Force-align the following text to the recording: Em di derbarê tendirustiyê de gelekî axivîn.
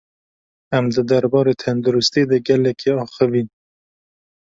Em 0.77 0.85
di 0.93 1.01
derbarê 1.09 1.53
tendirustiyê 1.63 2.23
de 2.31 2.37
gelekî 2.47 2.91
axivîn. 3.03 3.47